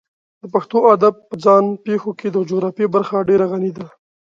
د 0.41 0.43
پښتو 0.53 0.77
ادب 0.95 1.13
په 1.29 1.35
ځان 1.43 1.65
پېښو 1.85 2.11
کې 2.19 2.27
د 2.31 2.37
جغرافیې 2.49 2.87
برخه 2.95 3.17
ډېره 3.29 3.45
غني 3.51 3.71
ده. 3.77 3.85